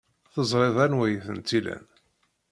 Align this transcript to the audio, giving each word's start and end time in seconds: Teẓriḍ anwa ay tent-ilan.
Teẓriḍ 0.33 0.77
anwa 0.85 1.03
ay 1.07 1.15
tent-ilan. 1.25 1.85